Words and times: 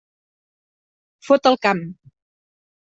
Fot 1.29 1.53
el 1.53 1.61
camp. 1.69 1.87